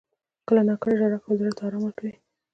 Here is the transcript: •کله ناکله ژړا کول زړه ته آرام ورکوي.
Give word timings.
•کله 0.47 0.61
ناکله 0.67 0.93
ژړا 0.99 1.17
کول 1.23 1.35
زړه 1.41 1.51
ته 1.57 1.61
آرام 1.67 1.81
ورکوي. 1.85 2.13